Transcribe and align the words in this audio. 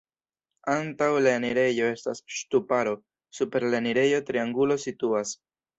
Antaŭ 0.75 1.09
la 1.25 1.33
enirejo 1.41 1.91
estas 1.97 2.23
ŝtuparo, 2.39 2.97
super 3.41 3.69
la 3.73 3.83
enirejo 3.85 4.27
triangulo 4.33 4.85
situas. 4.89 5.41